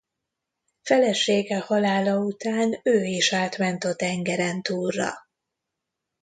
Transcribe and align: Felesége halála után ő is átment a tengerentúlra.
Felesége 0.81 1.59
halála 1.59 2.17
után 2.17 2.79
ő 2.83 3.03
is 3.03 3.33
átment 3.33 3.83
a 3.83 3.95
tengerentúlra. 3.95 5.11